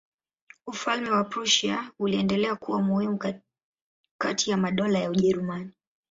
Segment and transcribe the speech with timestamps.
[0.67, 3.19] Ufalme wa Prussia uliendelea kuwa muhimu
[4.17, 5.71] kati ya madola ya Ujerumani.